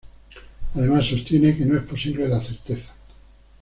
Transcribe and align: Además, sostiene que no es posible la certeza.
Además, 0.73 1.05
sostiene 1.05 1.55
que 1.55 1.63
no 1.63 1.77
es 1.77 1.85
posible 1.85 2.27
la 2.27 2.43
certeza. 2.43 2.91